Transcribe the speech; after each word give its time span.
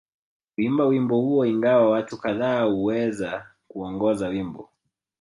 Kuimba 0.55 0.85
wimbo 0.85 1.21
huo 1.21 1.45
ingawa 1.45 1.89
watu 1.89 2.17
kadhaa 2.17 2.63
huweza 2.63 3.45
kuongoza 3.67 4.27
wimbo 4.27 4.69